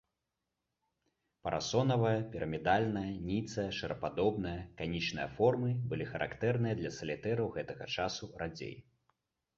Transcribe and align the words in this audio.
Парасонавая, 1.47 2.13
пірамідальная, 2.35 3.11
ніцая, 3.29 3.67
шарападобная, 3.81 4.55
канічная 4.79 5.29
формы 5.37 5.71
былі 5.93 6.09
характэрныя 6.15 6.75
для 6.81 6.93
салітэраў 6.97 7.47
гэтага 7.59 7.93
часу 7.99 8.35
радзей. 8.45 8.75